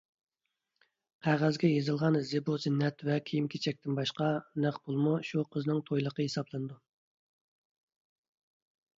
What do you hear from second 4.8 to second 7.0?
پۇلمۇ شۇ قىزنىڭ تويلۇقى ھېسابلىنىدۇ.